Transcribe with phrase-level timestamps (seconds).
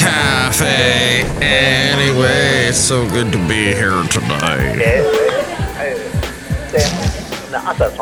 [0.00, 1.24] Cafe.
[1.42, 5.04] Anyway, it's so good to be here today.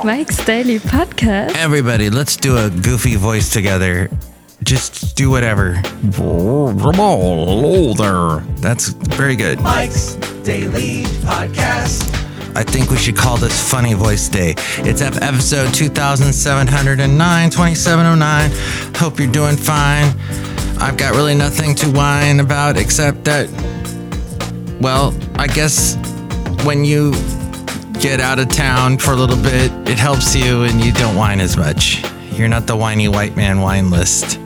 [0.04, 1.56] Mike's Daily Podcast.
[1.56, 4.08] Everybody, let's do a goofy voice together.
[4.62, 5.72] Just do whatever.
[6.14, 8.46] Hello there.
[8.60, 9.60] That's very good.
[9.60, 12.14] Mike's Daily Podcast.
[12.54, 14.54] I think we should call this Funny Voice Day.
[14.78, 18.50] It's episode 2709, 2709.
[18.96, 20.14] Hope you're doing fine.
[20.88, 23.46] I've got really nothing to whine about except that,
[24.80, 25.96] well, I guess
[26.64, 27.12] when you
[28.00, 31.40] get out of town for a little bit, it helps you and you don't whine
[31.40, 32.02] as much.
[32.32, 34.38] You're not the whiny white man wine list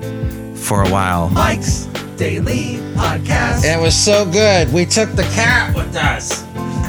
[0.57, 1.31] for a while.
[1.31, 1.85] Mike's
[2.17, 3.65] Daily Podcast.
[3.65, 4.73] It was so good.
[4.73, 6.43] We took the cat with us.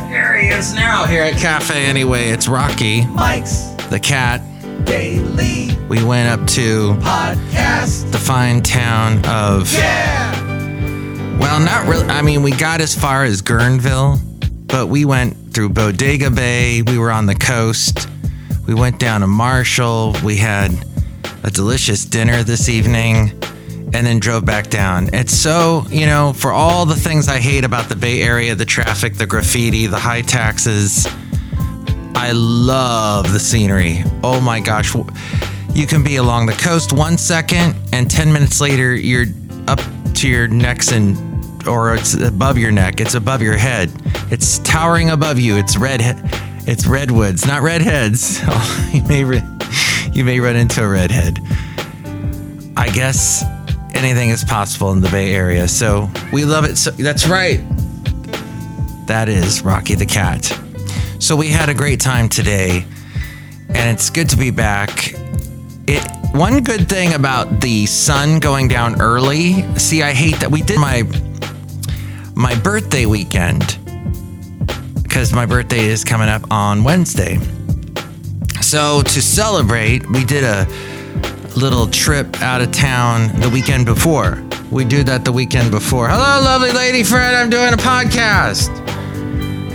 [0.07, 2.29] Here he is now here at Cafe Anyway.
[2.29, 4.41] It's Rocky, Mike's the cat.
[4.85, 8.11] Daily We went up to Podcast.
[8.11, 11.37] the fine town of, Yeah.
[11.39, 12.07] well, not really.
[12.07, 14.19] I mean, we got as far as Guerneville,
[14.67, 16.81] but we went through Bodega Bay.
[16.81, 18.07] We were on the coast.
[18.65, 20.15] We went down to Marshall.
[20.23, 20.71] We had
[21.43, 23.31] a delicious dinner this evening
[23.93, 25.09] and then drove back down.
[25.13, 28.65] It's so, you know, for all the things I hate about the Bay Area the
[28.65, 31.05] traffic, the graffiti, the high taxes
[32.15, 34.03] I love the scenery.
[34.23, 34.95] Oh my gosh.
[35.73, 39.25] You can be along the coast one second, and 10 minutes later, you're
[39.67, 39.79] up
[40.15, 41.17] to your necks and
[41.67, 42.99] or it's above your neck.
[42.99, 43.91] It's above your head.
[44.29, 45.57] It's towering above you.
[45.57, 46.01] It's red.
[46.67, 48.39] It's redwoods, not redheads.
[48.45, 49.41] Oh, you may re-
[50.11, 51.39] you may run into a redhead.
[52.77, 53.43] I guess
[53.93, 55.67] anything is possible in the Bay Area.
[55.67, 56.77] So we love it.
[56.77, 57.61] So that's right.
[59.07, 60.57] That is Rocky the Cat.
[61.23, 62.85] So we had a great time today,
[63.69, 65.13] and it's good to be back.
[65.87, 69.63] It one good thing about the sun going down early.
[69.77, 71.03] See, I hate that we did my
[72.35, 73.79] my birthday weekend
[75.01, 77.37] because my birthday is coming up on Wednesday.
[78.59, 80.67] So to celebrate, we did a
[81.55, 84.43] little trip out of town the weekend before.
[84.69, 86.09] We do that the weekend before.
[86.09, 87.33] Hello, lovely lady friend.
[87.33, 89.02] I'm doing a podcast.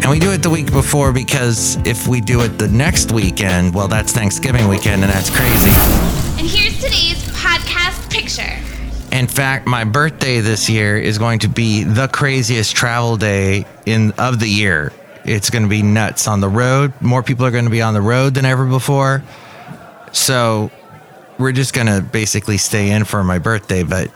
[0.00, 3.74] And we do it the week before because if we do it the next weekend,
[3.74, 5.70] well, that's Thanksgiving weekend and that's crazy.
[6.38, 8.58] And here's today's podcast picture.
[9.14, 14.12] In fact, my birthday this year is going to be the craziest travel day in
[14.12, 14.92] of the year.
[15.24, 16.92] It's going to be nuts on the road.
[17.00, 19.22] More people are going to be on the road than ever before.
[20.12, 20.70] So,
[21.38, 24.10] we're just going to basically stay in for my birthday, but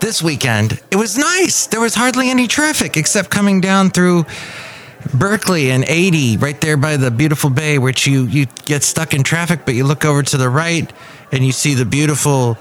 [0.00, 1.66] this weekend, it was nice.
[1.66, 4.26] There was hardly any traffic except coming down through
[5.12, 9.22] Berkeley and 80 right there by the beautiful bay which you you get stuck in
[9.22, 10.90] traffic but you look over to the right
[11.32, 12.56] and you see the beautiful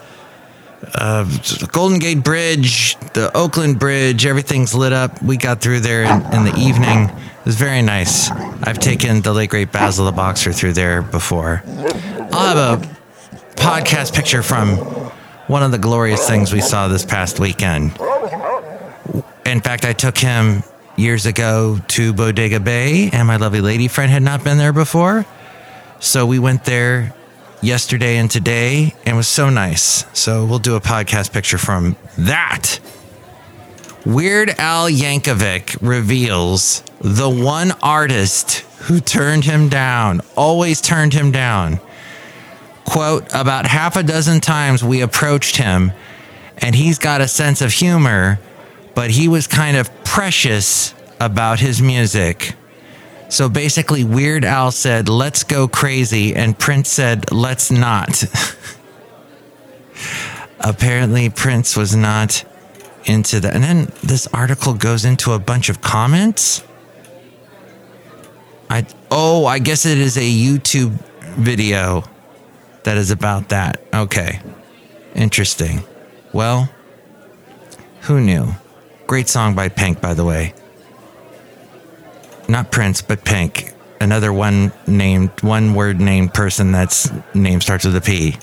[0.95, 1.25] uh,
[1.71, 5.21] Golden Gate Bridge, the Oakland Bridge, everything's lit up.
[5.21, 7.09] We got through there in, in the evening.
[7.09, 8.29] It was very nice.
[8.31, 11.63] I've taken the late great Basil the Boxer through there before.
[11.65, 12.95] I'll have a
[13.55, 14.77] podcast picture from
[15.47, 17.91] one of the glorious things we saw this past weekend.
[19.45, 20.63] In fact, I took him
[20.95, 25.25] years ago to Bodega Bay, and my lovely lady friend had not been there before.
[25.99, 27.13] So we went there
[27.61, 30.05] yesterday and today, and was so nice.
[30.17, 32.79] So we'll do a podcast picture from that.
[34.05, 41.79] Weird Al Yankovic reveals the one artist who turned him down, always turned him down.
[42.83, 45.93] Quote, about half a dozen times we approached him,
[46.57, 48.39] and he's got a sense of humor,
[48.93, 52.53] but he was kind of precious about his music.
[53.29, 58.23] So basically, Weird Al said, let's go crazy, and Prince said, let's not.
[60.59, 62.45] Apparently, Prince was not
[63.05, 63.55] into that.
[63.55, 66.63] And then this article goes into a bunch of comments.
[68.69, 70.91] I oh, I guess it is a YouTube
[71.37, 72.03] video
[72.83, 73.81] that is about that.
[73.91, 74.41] Okay.
[75.15, 75.81] Interesting.
[76.33, 76.69] Well,
[78.01, 78.53] who knew?
[79.07, 80.53] Great song by Pink, by the way.
[82.47, 83.73] Not Prince, but Pink.
[83.99, 88.37] Another one named, one word named person that's name starts with a P.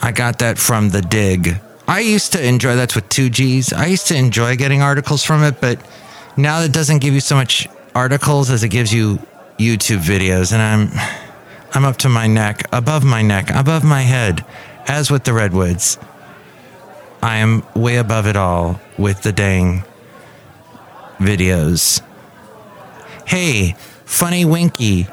[0.00, 1.60] I got that from the Digg.
[1.88, 3.72] I used to enjoy that's with two G's.
[3.72, 5.80] I used to enjoy getting articles from it, but
[6.36, 9.18] now it doesn't give you so much articles as it gives you
[9.58, 10.90] YouTube videos, and I'm
[11.72, 14.44] I'm up to my neck, above my neck, above my head,
[14.86, 15.98] as with the redwoods.
[17.26, 19.82] I am way above it all with the dang
[21.18, 22.00] videos.
[23.26, 23.74] Hey,
[24.04, 25.08] funny Winky.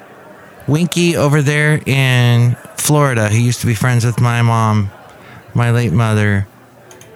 [0.68, 4.92] Winky over there in Florida, who used to be friends with my mom,
[5.56, 6.48] my late mother.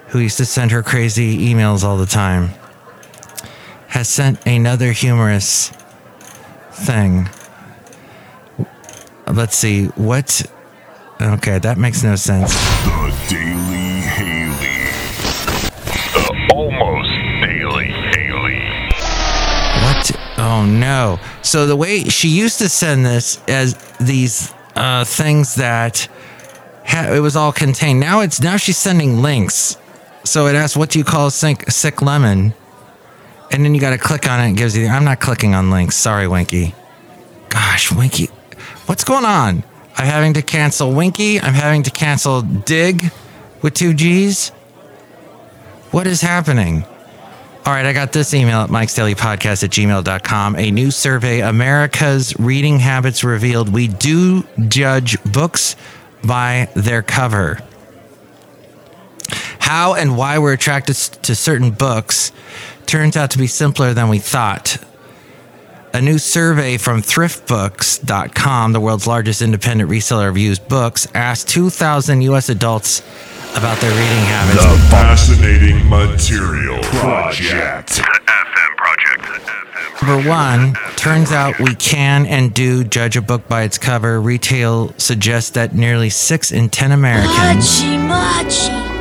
[0.08, 2.50] who used to send her crazy emails all the time,
[3.88, 5.70] has sent another humorous
[6.70, 7.28] thing.
[9.26, 9.86] Let's see.
[9.86, 10.50] What?
[11.20, 12.54] Okay, that makes no sense.
[20.68, 21.18] No.
[21.42, 26.08] So the way she used to send this as these uh, things that
[26.86, 28.00] ha- it was all contained.
[28.00, 29.76] Now it's now she's sending links.
[30.24, 32.54] So it asks, "What do you call sick, sick lemon?"
[33.50, 34.56] And then you got to click on it.
[34.56, 34.86] gives you.
[34.86, 35.96] I'm not clicking on links.
[35.96, 36.74] Sorry, Winky.
[37.48, 38.26] Gosh, Winky,
[38.86, 39.64] what's going on?
[39.96, 41.40] I'm having to cancel Winky.
[41.40, 43.10] I'm having to cancel Digg
[43.62, 44.50] with two G's.
[45.90, 46.84] What is happening?
[47.66, 50.56] All right, I got this email at Mike's Daily Podcast at gmail.com.
[50.56, 53.68] A new survey, America's Reading Habits Revealed.
[53.68, 55.76] We do judge books
[56.24, 57.60] by their cover.
[59.58, 62.32] How and why we're attracted to certain books
[62.86, 64.82] turns out to be simpler than we thought.
[65.92, 72.22] A new survey from thriftbooks.com, the world's largest independent reseller of used books, asked 2,000
[72.22, 72.48] U.S.
[72.48, 73.02] adults
[73.56, 74.62] about their reading habits.
[74.62, 78.00] The Fascinating Material Project.
[78.00, 80.02] FM Project.
[80.02, 84.20] Number one, turns out we can and do judge a book by its cover.
[84.20, 87.80] Retail suggests that nearly six in 10 Americans,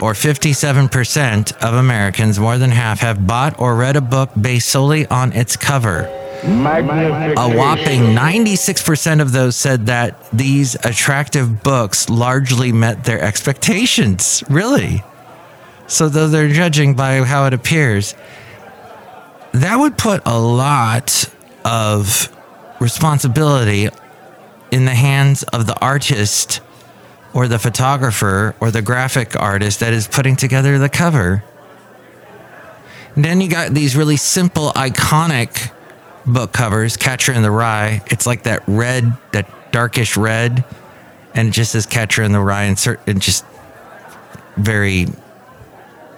[0.01, 5.05] or 57% of Americans, more than half, have bought or read a book based solely
[5.07, 6.09] on its cover.
[6.43, 14.43] A whopping 96% of those said that these attractive books largely met their expectations.
[14.49, 15.03] Really?
[15.87, 18.13] So, though they're judging by how it appears,
[19.53, 22.29] that would put a lot of
[22.79, 23.89] responsibility
[24.71, 26.59] in the hands of the artist
[27.33, 31.43] or the photographer or the graphic artist that is putting together the cover.
[33.15, 35.71] And then you got these really simple, iconic
[36.27, 38.01] book covers, Catcher in the Rye.
[38.07, 40.63] It's like that red, that darkish red,
[41.33, 43.45] and it just says Catcher in the Rye and, cert- and just
[44.57, 45.07] very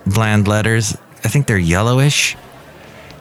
[0.05, 0.97] bland letters.
[1.23, 2.35] I think they're yellowish.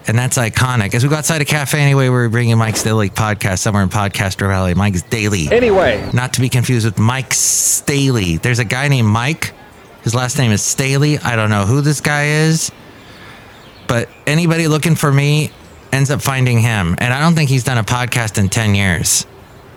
[0.06, 0.94] And that's iconic.
[0.94, 4.48] As we go outside a cafe anyway, we're bringing Mike's Daily podcast somewhere in Podcastro
[4.48, 4.72] Valley.
[4.72, 5.48] Mike's Daily.
[5.50, 8.38] Anyway, Not to be confused with Mike Staley.
[8.38, 9.52] There's a guy named Mike.
[10.04, 11.18] His last name is Staley.
[11.18, 12.72] I don't know who this guy is,
[13.86, 15.50] but anybody looking for me
[15.92, 16.94] ends up finding him.
[16.98, 19.26] And I don't think he's done a podcast in 10 years.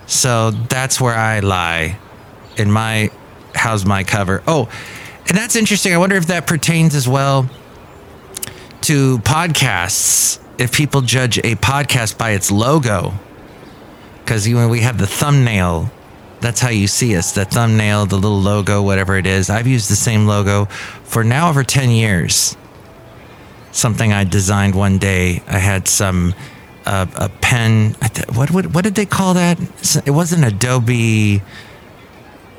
[0.08, 1.98] So that's where I lie
[2.58, 3.10] in my
[3.56, 4.44] how's my cover.
[4.48, 4.70] Oh,
[5.28, 5.94] and that's interesting.
[5.94, 7.50] I wonder if that pertains as well
[8.82, 10.40] to podcasts.
[10.58, 13.14] If people judge a podcast by its logo,
[14.20, 15.90] because when we have the thumbnail,
[16.40, 19.50] that's how you see us the thumbnail, the little logo, whatever it is.
[19.50, 20.66] I've used the same logo
[21.04, 22.56] for now over 10 years.
[23.72, 25.42] Something I designed one day.
[25.48, 26.34] I had some
[26.86, 27.96] uh, a pen.
[28.34, 29.60] What, what what did they call that?
[30.06, 31.42] It wasn't Adobe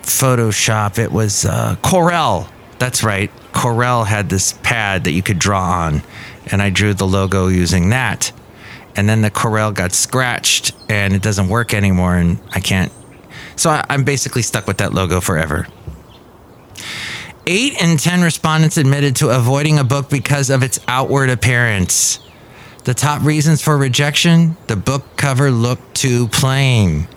[0.03, 0.99] Photoshop.
[0.99, 2.49] It was uh, Corel.
[2.79, 3.31] That's right.
[3.53, 6.03] Corel had this pad that you could draw on,
[6.47, 8.33] and I drew the logo using that.
[8.97, 12.93] And then the Corel got scratched, and it doesn't work anymore, and I can't.
[13.57, 15.67] So I, I'm basically stuck with that logo forever.
[17.47, 22.21] Eight in 10 respondents admitted to avoiding a book because of its outward appearance.
[22.85, 27.09] The top reasons for rejection the book cover looked too plain,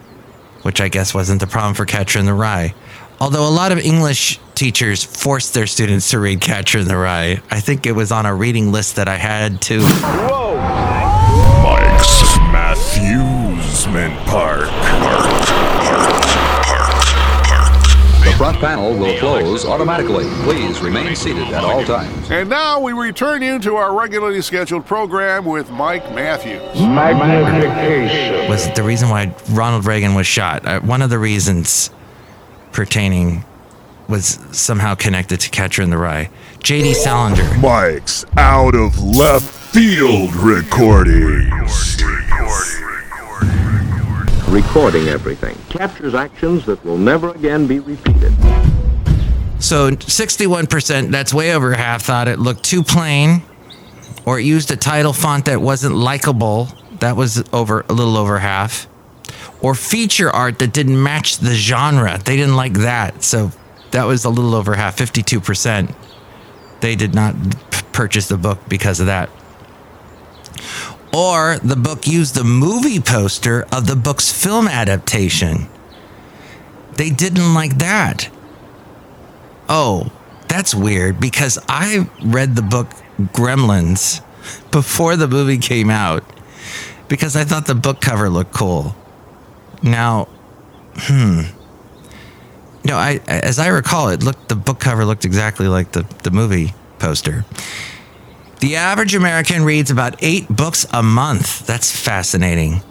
[0.64, 2.74] which I guess wasn't the problem for Catcher in the Rye.
[3.20, 7.42] Although a lot of English teachers forced their students to read Catcher in the Rye,
[7.52, 9.82] I think it was on a reading list that I had to.
[9.82, 10.56] Whoa!
[11.64, 12.36] Mike's.
[14.26, 14.68] Park.
[14.70, 15.15] Park.
[18.60, 18.76] Park.
[18.76, 20.26] Front panel will close automatically.
[20.44, 22.30] Please remain seated at all times.
[22.32, 26.62] And now we return you to our regularly scheduled program with Mike Matthews.
[26.82, 28.50] Magnification.
[28.50, 30.66] was the reason why Ronald Reagan was shot.
[30.66, 31.90] Uh, one of the reasons
[32.72, 33.44] pertaining
[34.08, 36.30] was somehow connected to Catcher in the Rye.
[36.62, 36.94] J.D.
[36.94, 37.58] Salinger.
[37.58, 39.44] Mike's out of left
[39.74, 42.02] field recordings.
[44.56, 48.32] Recording everything, captures actions that will never again be repeated.
[49.60, 53.44] So 61%, that's way over half, thought it looked too plain
[54.26, 56.70] or it used a title font that wasn't likable.
[57.00, 58.88] That was over a little over half.
[59.62, 62.18] Or feature art that didn't match the genre.
[62.24, 63.24] They didn't like that.
[63.24, 63.52] So
[63.92, 65.94] that was a little over half, 52%.
[66.80, 67.36] They did not
[67.72, 69.30] p- purchase the book because of that.
[71.16, 75.70] Or the book used the movie poster of the book's film adaptation.
[76.96, 78.30] They didn't like that.
[79.70, 80.12] Oh,
[80.50, 84.22] That's weird because I read the book Gremlins
[84.72, 86.24] before the movie came out
[87.08, 88.96] because I thought the book cover looked cool.
[89.82, 90.28] Now,
[90.96, 91.42] hmm.
[92.84, 96.32] No, I as I recall it looked the book cover looked exactly like the, the
[96.32, 97.46] movie poster.
[98.60, 101.68] The average American reads about eight books a month.
[101.68, 102.82] That's fascinating.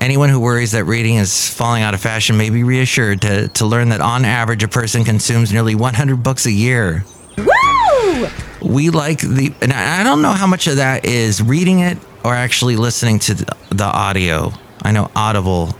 [0.00, 3.66] Anyone who worries that reading is falling out of fashion may be reassured to, to
[3.66, 7.04] learn that on average a person consumes nearly 100 books a year.
[7.36, 8.28] Woo!
[8.62, 12.34] We like the, and I don't know how much of that is reading it or
[12.34, 14.52] actually listening to the, the audio.
[14.82, 15.76] I know Audible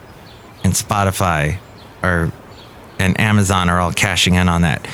[0.64, 1.58] and Spotify
[2.02, 2.32] are,
[2.98, 4.86] and Amazon are all cashing in on that.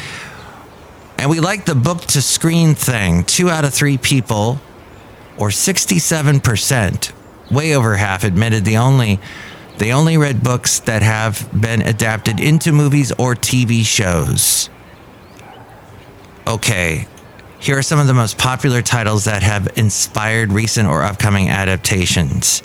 [1.25, 3.25] And we like the book to screen thing.
[3.25, 4.61] Two out of three people,
[5.39, 7.13] or 67%,
[7.51, 9.19] way over half, admitted the only
[9.79, 14.69] they only read books that have been adapted into movies or TV shows.
[16.47, 17.09] Okay,
[17.59, 22.63] here are some of the most popular titles that have inspired recent or upcoming adaptations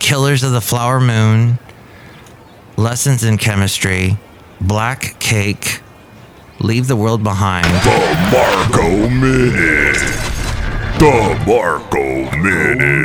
[0.00, 1.60] Killers of the Flower Moon,
[2.76, 4.18] Lessons in Chemistry,
[4.60, 5.80] Black Cake,
[6.60, 7.64] Leave the World Behind.
[7.66, 9.96] The Marco Minute.
[10.98, 12.98] The Marco Minute.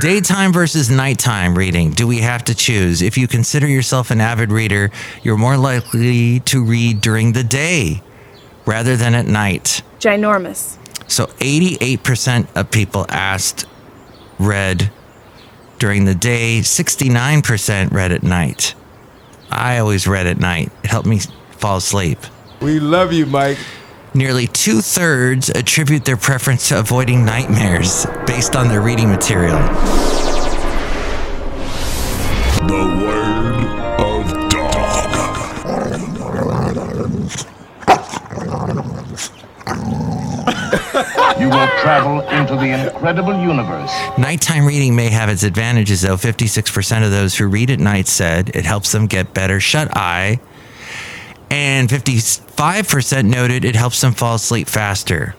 [0.00, 1.90] Daytime versus nighttime reading.
[1.90, 3.00] Do we have to choose?
[3.00, 4.90] If you consider yourself an avid reader,
[5.22, 8.02] you're more likely to read during the day
[8.66, 9.82] rather than at night.
[10.00, 10.78] Ginormous.
[11.08, 13.66] So 88% of people asked
[14.38, 14.90] read
[15.80, 18.74] during the day, 69% read at night.
[19.50, 20.70] I always read at night.
[20.84, 21.18] It helped me
[21.52, 22.18] fall asleep.
[22.60, 23.58] We love you, Mike.
[24.12, 29.58] Nearly two thirds attribute their preference to avoiding nightmares based on their reading material.
[32.68, 32.99] The
[42.60, 43.92] the incredible universe.
[44.18, 46.16] Nighttime reading may have its advantages, though.
[46.16, 50.40] 56% of those who read at night said it helps them get better shut eye,
[51.50, 55.34] and 55% noted it helps them fall asleep faster.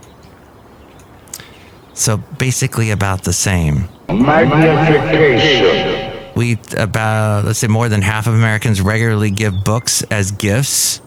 [1.94, 3.88] So basically, about the same.
[4.10, 6.34] Magnification.
[6.36, 11.02] We about let's say more than half of Americans regularly give books as gifts,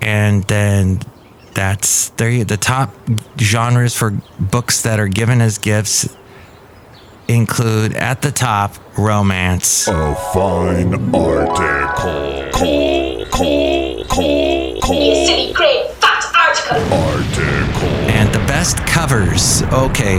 [0.00, 1.00] and then
[1.54, 2.44] that's there.
[2.44, 2.94] The top
[3.38, 6.08] genres for books that are given as gifts
[7.28, 12.50] include at the top romance, A fine article.
[12.52, 15.26] Call, call, call, call.
[15.26, 16.94] silly, great, fat article.
[16.98, 17.88] Article.
[18.10, 19.62] and the best covers.
[19.72, 20.18] Okay,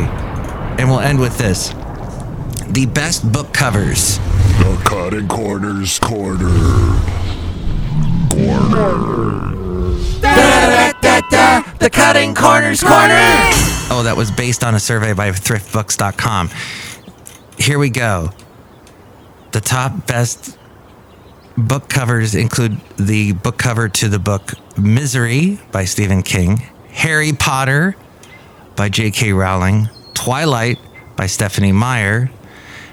[0.79, 1.69] and we'll end with this:
[2.69, 4.17] the best book covers.
[4.59, 6.49] The cutting corners corner.
[8.29, 9.52] Corner.
[11.79, 13.19] The Cutting Corners Corner.
[13.89, 16.49] Oh, that was based on a survey by thriftbooks.com.
[17.57, 18.29] Here we go.
[19.51, 20.57] The top best
[21.57, 26.57] book covers include the book cover to the book Misery by Stephen King,
[26.89, 27.95] Harry Potter
[28.75, 29.33] by J.K.
[29.33, 30.79] Rowling, Twilight
[31.15, 32.31] by Stephenie Meyer,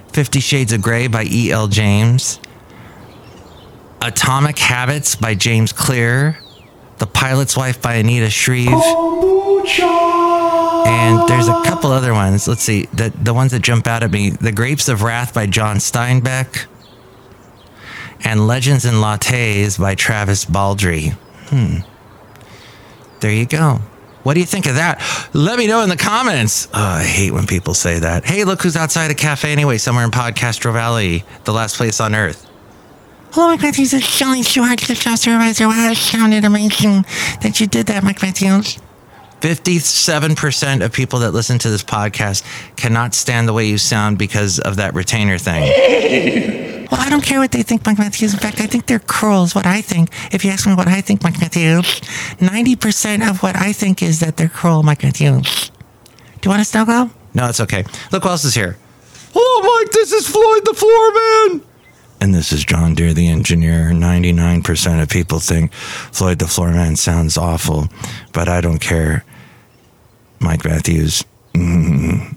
[0.09, 1.68] Fifty Shades of Grey by E.L.
[1.68, 2.40] James,
[4.02, 6.38] Atomic Habits by James Clear,
[7.00, 8.69] The Pilot's Wife by Anita Shreve.
[10.87, 12.47] And there's a couple other ones.
[12.47, 12.85] Let's see.
[12.92, 16.66] The, the ones that jump out at me The Grapes of Wrath by John Steinbeck,
[18.23, 21.14] and Legends and Lattes by Travis Baldree.
[21.49, 21.78] Hmm.
[23.21, 23.80] There you go.
[24.23, 25.02] What do you think of that?
[25.33, 26.69] Let me know in the comments.
[26.75, 28.26] Oh, I hate when people say that.
[28.26, 32.14] Hey, look who's outside a cafe anyway, somewhere in Podcastro Valley, the last place on
[32.14, 32.50] earth.
[33.32, 33.94] Hello, Mike Matthews.
[33.94, 35.68] It's Chely Shoehart, the show supervisor.
[35.68, 37.04] Wow, it sounded amazing
[37.42, 38.78] that you did that, Mike Matthews.
[39.40, 42.42] 57% of people that listen to this podcast
[42.75, 45.62] cannot stand the way you sound because of that retainer thing.
[46.90, 48.34] well, I don't care what they think, Mike Matthews.
[48.34, 50.10] In fact, I think they're cruel, is what I think.
[50.34, 52.00] If you ask me what I think, Mike Matthews,
[52.40, 55.70] 90% of what I think is that they're cruel, Mike Matthews.
[56.40, 57.08] Do you want to still go?
[57.34, 57.84] No, it's okay.
[58.10, 58.76] Look who else is here.
[59.32, 59.92] Hello, Mike.
[59.92, 61.69] This is Floyd the Floorman.
[62.20, 63.90] And this is John Deer, the engineer.
[63.92, 67.88] 99% of people think Floyd the Floorman sounds awful,
[68.32, 69.24] but I don't care.
[70.38, 71.24] Mike Matthews,
[71.54, 72.36] mm,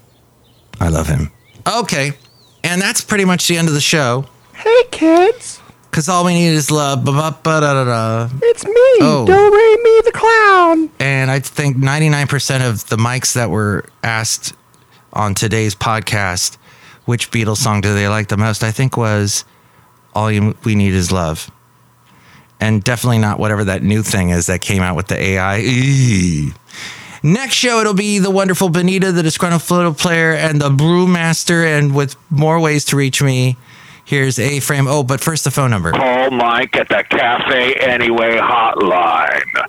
[0.79, 1.31] I love him.
[1.67, 2.13] Okay.
[2.63, 4.25] And that's pretty much the end of the show.
[4.53, 5.59] Hey, kids.
[5.89, 7.01] Because all we need is love.
[7.05, 9.25] It's me, Oh.
[9.27, 10.89] Do Re Mi the Clown.
[10.99, 14.53] And I think 99% of the mics that were asked
[15.11, 16.57] on today's podcast
[17.05, 18.63] which Beatles song do they like the most?
[18.63, 19.43] I think was
[20.15, 21.51] All You We Need Is Love.
[22.59, 26.53] And definitely not whatever that new thing is that came out with the AI.
[27.21, 31.65] Next show, it'll be the wonderful Benita, the disgruntled flute player, and the brewmaster.
[31.65, 33.57] And with more ways to reach me,
[34.05, 34.87] here's A Frame.
[34.87, 35.91] Oh, but first, the phone number.
[35.91, 39.65] Call Mike at the Cafe Anyway hotline.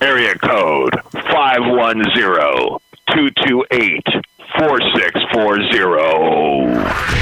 [0.00, 4.06] Area code 510 228
[4.58, 7.21] 4640.